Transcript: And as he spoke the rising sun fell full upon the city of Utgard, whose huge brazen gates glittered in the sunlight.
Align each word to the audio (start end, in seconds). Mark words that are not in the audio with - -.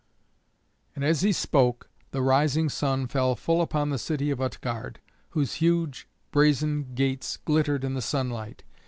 And 0.95 1.05
as 1.05 1.21
he 1.21 1.31
spoke 1.31 1.87
the 2.09 2.23
rising 2.23 2.69
sun 2.69 3.05
fell 3.05 3.35
full 3.35 3.61
upon 3.61 3.91
the 3.91 3.99
city 3.99 4.31
of 4.31 4.41
Utgard, 4.41 4.99
whose 5.37 5.53
huge 5.61 6.07
brazen 6.31 6.95
gates 6.95 7.37
glittered 7.37 7.83
in 7.83 7.93
the 7.93 8.01
sunlight. 8.01 8.63